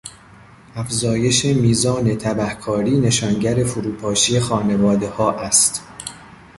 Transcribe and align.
افزایش 0.75 1.45
میزان 1.45 2.15
تبهکاری 2.17 2.99
نشانگر 2.99 3.63
فروپاشی 3.63 4.39
خانوادهها 4.39 5.31
است. 5.31 5.83